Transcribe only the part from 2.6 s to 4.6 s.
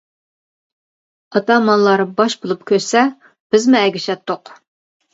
كۆچسە، بىزمۇ ئەگىشەتتۇق.